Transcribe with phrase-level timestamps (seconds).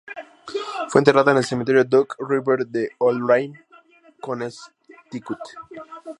[0.89, 3.63] Fue enterrada en el Cementerio Duck River de Old Lyme,
[4.19, 5.37] Connecticut.